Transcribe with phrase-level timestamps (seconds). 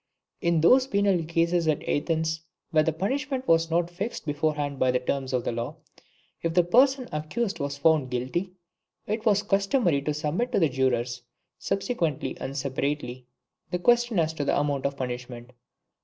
[0.41, 2.39] In those penal cases at Athens,
[2.71, 5.75] where the punishment was not fixed beforehand by the terms of the law,
[6.41, 8.53] if the person accused was found guilty,
[9.05, 11.21] it was customary to submit to the jurors
[11.59, 13.27] subsequently and separately,
[13.69, 15.53] the question as to the amount of punishment.